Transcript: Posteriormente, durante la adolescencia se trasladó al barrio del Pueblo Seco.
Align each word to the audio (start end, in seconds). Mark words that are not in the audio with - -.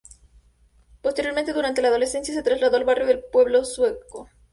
Posteriormente, 1.03 1.53
durante 1.53 1.79
la 1.83 1.89
adolescencia 1.89 2.33
se 2.33 2.41
trasladó 2.41 2.75
al 2.77 2.85
barrio 2.85 3.05
del 3.05 3.23
Pueblo 3.23 3.63
Seco. 3.63 4.27